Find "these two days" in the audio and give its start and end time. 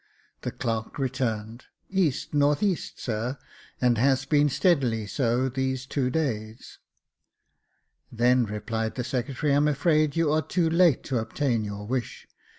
5.47-6.79